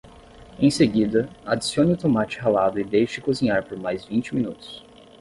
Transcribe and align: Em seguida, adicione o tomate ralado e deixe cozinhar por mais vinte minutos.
Em 0.57 0.71
seguida, 0.71 1.29
adicione 1.45 1.93
o 1.93 1.95
tomate 1.95 2.39
ralado 2.39 2.79
e 2.79 2.83
deixe 2.83 3.21
cozinhar 3.21 3.63
por 3.67 3.77
mais 3.77 4.03
vinte 4.03 4.33
minutos. 4.33 4.83